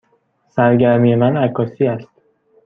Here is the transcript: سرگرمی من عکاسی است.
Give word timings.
سرگرمی 0.47 1.15
من 1.15 1.37
عکاسی 1.37 1.87
است. 1.87 2.07